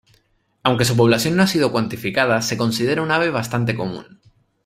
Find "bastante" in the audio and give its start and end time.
3.29-3.75